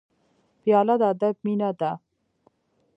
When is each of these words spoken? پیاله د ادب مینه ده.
پیاله 0.61 0.95
د 1.01 1.03
ادب 1.11 1.35
مینه 1.45 1.69
ده. 1.79 1.91